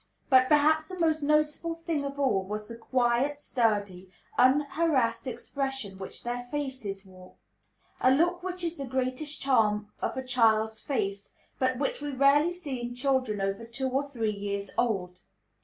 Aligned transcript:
But 0.31 0.47
perhaps 0.47 0.87
the 0.89 0.99
most 0.99 1.21
noticeable 1.21 1.75
thing 1.75 2.03
of 2.05 2.19
all 2.19 2.41
was 2.43 2.67
the 2.67 2.75
quiet, 2.75 3.37
sturdy, 3.37 4.09
unharassed 4.35 5.27
expression 5.27 5.99
which 5.99 6.23
their 6.23 6.41
faces 6.49 7.05
wore; 7.05 7.35
a 7.99 8.09
look 8.09 8.41
which 8.41 8.63
is 8.63 8.77
the 8.79 8.87
greatest 8.87 9.39
charm 9.39 9.93
of 10.01 10.17
a 10.17 10.25
child's 10.25 10.79
face, 10.79 11.33
but 11.59 11.77
which 11.77 12.01
we 12.01 12.09
rarely 12.09 12.51
see 12.51 12.81
in 12.81 12.95
children 12.95 13.39
over 13.39 13.63
two 13.63 13.89
or 13.89 14.03
three 14.03 14.33
years 14.33 14.71
old. 14.75 15.21